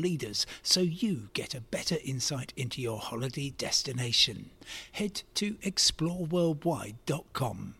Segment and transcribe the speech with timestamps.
[0.00, 4.50] leaders so you get a better insight into your holiday destination.
[4.92, 7.74] Head to exploreworldwide.com.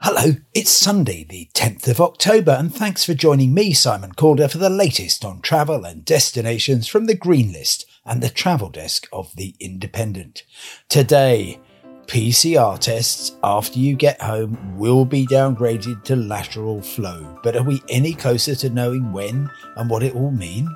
[0.00, 4.58] Hello, it's Sunday, the 10th of October, and thanks for joining me, Simon Calder, for
[4.58, 9.36] the latest on travel and destinations from the Green List and the travel desk of
[9.36, 10.42] The Independent.
[10.88, 11.60] Today,
[12.06, 17.80] PCR tests after you get home will be downgraded to lateral flow, but are we
[17.88, 20.68] any closer to knowing when and what it will mean?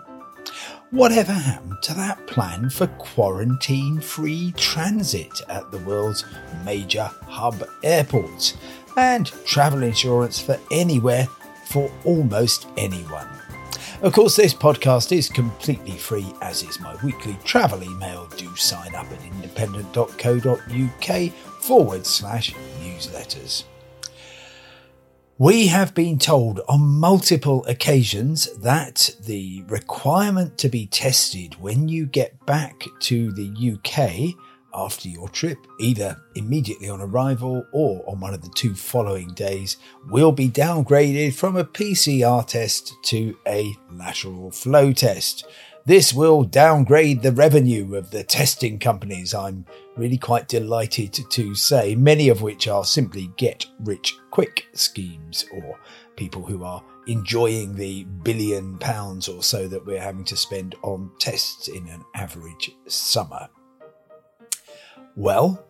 [0.92, 6.24] Whatever happened to that plan for quarantine free transit at the world's
[6.64, 8.56] major hub airports
[8.96, 11.26] and travel insurance for anywhere
[11.66, 13.26] for almost anyone?
[14.02, 18.28] Of course, this podcast is completely free, as is my weekly travel email.
[18.36, 23.64] Do sign up at independent.co.uk forward slash newsletters.
[25.38, 32.06] We have been told on multiple occasions that the requirement to be tested when you
[32.06, 34.34] get back to the UK
[34.72, 39.76] after your trip, either immediately on arrival or on one of the two following days,
[40.08, 45.46] will be downgraded from a PCR test to a lateral flow test.
[45.86, 49.64] This will downgrade the revenue of the testing companies, I'm
[49.96, 55.78] really quite delighted to say, many of which are simply get rich quick schemes or
[56.16, 61.12] people who are enjoying the billion pounds or so that we're having to spend on
[61.20, 63.48] tests in an average summer.
[65.14, 65.64] Well,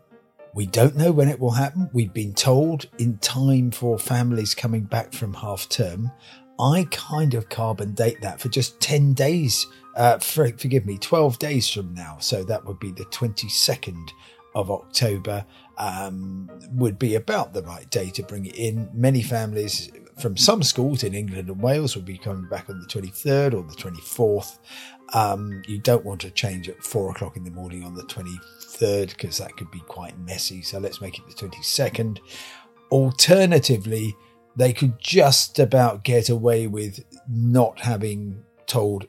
[0.54, 1.90] we don't know when it will happen.
[1.92, 6.10] We've been told in time for families coming back from half term.
[6.58, 11.38] I kind of carbon date that for just 10 days uh, for, forgive me, 12
[11.38, 12.18] days from now.
[12.20, 14.10] So that would be the 22nd
[14.54, 15.44] of October,
[15.78, 18.88] um, would be about the right day to bring it in.
[18.92, 22.86] Many families from some schools in England and Wales will be coming back on the
[22.86, 24.58] 23rd or the 24th.
[25.12, 29.10] Um, you don't want to change at four o'clock in the morning on the 23rd
[29.10, 30.62] because that could be quite messy.
[30.62, 32.18] So let's make it the 22nd.
[32.90, 34.16] Alternatively,
[34.56, 39.06] they could just about get away with not having told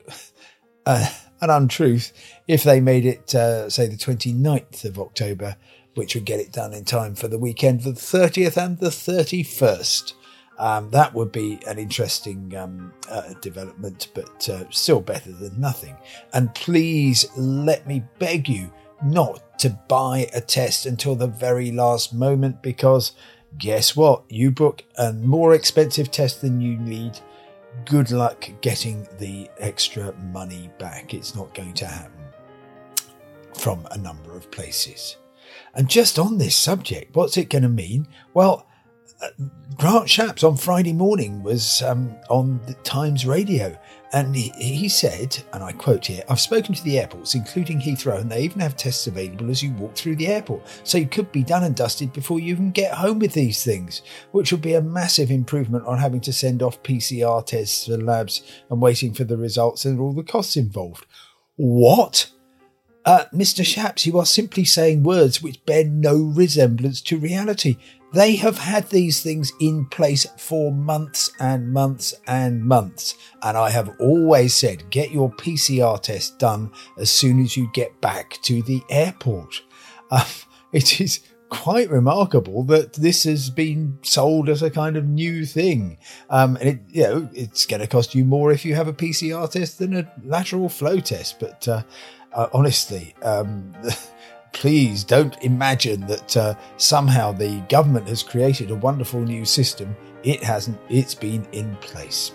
[0.88, 1.06] uh,
[1.42, 2.12] an untruth
[2.48, 5.56] if they made it, uh, say, the 29th of October,
[5.94, 10.14] which would get it done in time for the weekend the 30th and the 31st.
[10.58, 15.96] Um, that would be an interesting um, uh, development, but uh, still better than nothing.
[16.32, 18.72] And please let me beg you
[19.04, 23.12] not to buy a test until the very last moment because
[23.58, 24.24] guess what?
[24.28, 27.20] You book a more expensive test than you need
[27.84, 31.14] good luck getting the extra money back.
[31.14, 32.12] It's not going to happen
[33.54, 35.16] from a number of places.
[35.74, 38.06] And just on this subject, what's it going to mean?
[38.34, 38.67] Well,
[39.76, 43.76] Grant Shapps on Friday morning was um, on the Times Radio
[44.12, 48.20] and he, he, said, and I quote here, I've spoken to the airports, including Heathrow,
[48.20, 50.62] and they even have tests available as you walk through the airport.
[50.84, 54.02] So you could be done and dusted before you even get home with these things,
[54.32, 58.42] which would be a massive improvement on having to send off PCR tests to labs
[58.70, 61.04] and waiting for the results and all the costs involved.
[61.56, 62.30] What?
[63.04, 63.64] Uh, Mr.
[63.64, 67.76] Shapps, you are simply saying words which bear no resemblance to reality.
[68.12, 73.14] They have had these things in place for months and months and months.
[73.42, 78.00] And I have always said, get your PCR test done as soon as you get
[78.00, 79.62] back to the airport.
[80.10, 80.24] Um,
[80.72, 81.20] it is
[81.50, 85.98] quite remarkable that this has been sold as a kind of new thing.
[86.30, 88.92] Um, and it, you know, it's going to cost you more if you have a
[88.92, 91.40] PCR test than a lateral flow test.
[91.40, 91.82] But uh,
[92.32, 93.74] uh, honestly, um,
[94.52, 99.96] please don't imagine that uh, somehow the government has created a wonderful new system.
[100.22, 102.32] It hasn't, it's been in place.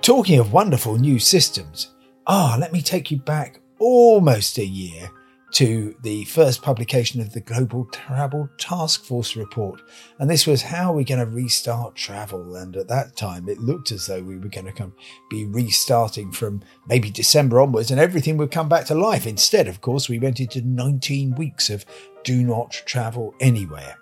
[0.00, 1.94] Talking of wonderful new systems,
[2.26, 5.10] ah, let me take you back almost a year
[5.52, 9.80] to the first publication of the Global Travel Task Force report.
[10.18, 12.56] And this was how we're going to restart travel.
[12.56, 14.94] And at that time, it looked as though we were going to come,
[15.30, 19.26] be restarting from maybe December onwards and everything would come back to life.
[19.26, 21.84] Instead, of course, we went into 19 weeks of
[22.24, 23.96] do not travel anywhere.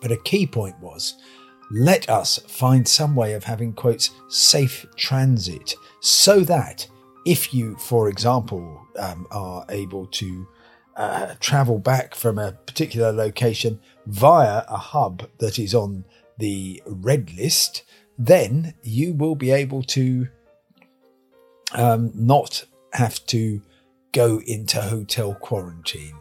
[0.00, 1.14] But a key point was
[1.70, 6.86] let us find some way of having, quotes, safe transit so that
[7.28, 10.48] if you, for example, um, are able to
[10.96, 16.06] uh, travel back from a particular location via a hub that is on
[16.38, 17.84] the red list,
[18.16, 20.26] then you will be able to
[21.72, 22.64] um, not
[22.94, 23.60] have to
[24.12, 26.14] go into hotel quarantine.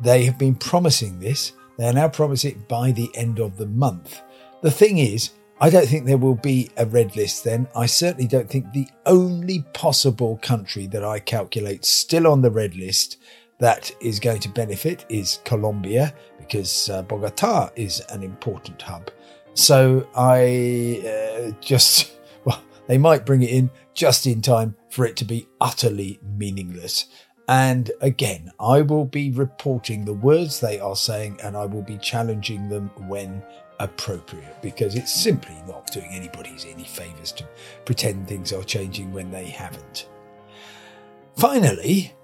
[0.00, 1.52] They have been promising this.
[1.76, 4.22] They are now promising it by the end of the month.
[4.62, 7.66] The thing is, I don't think there will be a red list then.
[7.74, 12.76] I certainly don't think the only possible country that I calculate still on the red
[12.76, 13.16] list
[13.58, 19.10] that is going to benefit is Colombia because uh, Bogota is an important hub.
[19.54, 22.12] So I uh, just,
[22.44, 27.06] well, they might bring it in just in time for it to be utterly meaningless.
[27.48, 31.98] And again, I will be reporting the words they are saying and I will be
[31.98, 33.42] challenging them when
[33.80, 37.44] appropriate because it's simply not doing anybody's any favours to
[37.84, 40.08] pretend things are changing when they haven't.
[41.36, 42.14] Finally,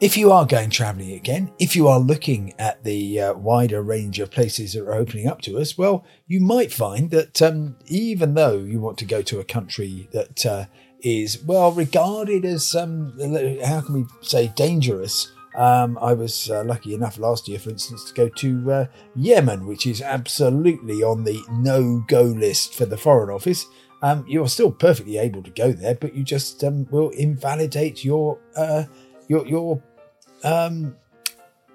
[0.00, 4.20] if you are going travelling again, if you are looking at the uh, wider range
[4.20, 8.34] of places that are opening up to us, well, you might find that um, even
[8.34, 10.66] though you want to go to a country that uh,
[11.00, 13.12] is well regarded as um,
[13.64, 18.04] how can we say dangerous um, I was uh, lucky enough last year, for instance,
[18.04, 22.96] to go to uh, Yemen, which is absolutely on the no go list for the
[22.96, 23.66] Foreign Office.
[24.02, 28.38] Um, you're still perfectly able to go there, but you just um, will invalidate your
[28.56, 28.84] uh,
[29.28, 29.82] your your
[30.42, 30.96] um,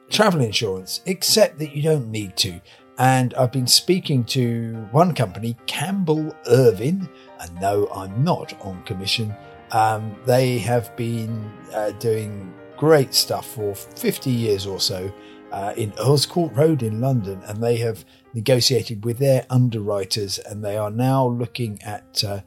[0.10, 2.60] travel insurance, except that you don't need to.
[2.98, 7.08] And I've been speaking to one company, Campbell Irvine,
[7.40, 9.34] and no, I'm not on commission.
[9.72, 15.14] Um, they have been uh, doing great stuff for 50 years or so
[15.52, 20.64] uh, in Earl's Court Road in London, and they have negotiated with their underwriters, and
[20.64, 22.40] they are now looking at uh,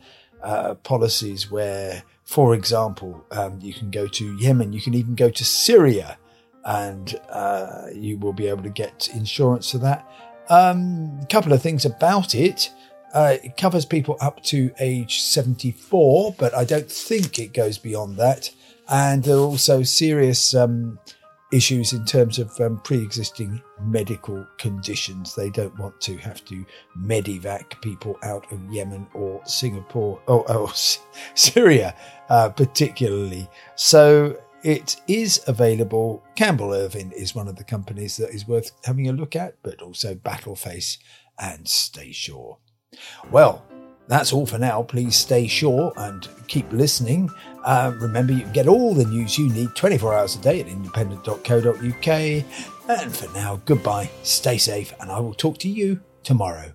[0.42, 5.28] uh, policies where, for example, um, you can go to Yemen, you can even go
[5.28, 6.18] to Syria,
[6.64, 10.10] and uh, you will be able to get insurance for that.
[10.48, 12.70] A um, couple of things about it.
[13.12, 18.16] Uh, it covers people up to age 74, but I don't think it goes beyond
[18.16, 18.50] that
[18.88, 20.98] and there are also serious um,
[21.52, 25.34] issues in terms of um, pre-existing medical conditions.
[25.34, 26.64] They don't want to have to
[26.98, 30.70] medevac people out of Yemen or Singapore or, or
[31.34, 31.94] Syria,
[32.28, 33.48] uh, particularly.
[33.76, 36.24] So it is available.
[36.36, 39.82] Campbell Irvine is one of the companies that is worth having a look at, but
[39.82, 40.98] also Battleface
[41.38, 42.56] and Staysure.
[43.30, 43.64] Well,
[44.12, 44.82] that's all for now.
[44.82, 47.30] Please stay sure and keep listening.
[47.64, 50.68] Uh, remember, you can get all the news you need 24 hours a day at
[50.68, 52.06] independent.co.uk.
[52.88, 56.74] And for now, goodbye, stay safe, and I will talk to you tomorrow.